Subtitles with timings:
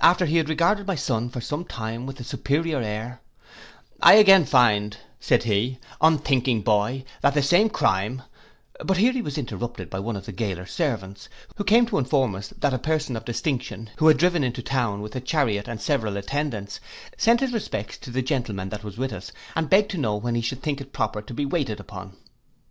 [0.00, 3.20] After he had regarded my son for some time with a superior air,
[4.00, 8.22] 'I again find,' said he, 'unthinking boy, that the same crime—'
[8.82, 12.34] But here he was interrupted by one of the gaoler's servants, who came to inform
[12.34, 15.82] us that a person of distinction, who had driven into town with a chariot and
[15.82, 16.80] several attendants,
[17.18, 20.34] sent his respects to the gentleman that was with us, and begged to know when
[20.34, 22.16] he should think proper to be waited upon.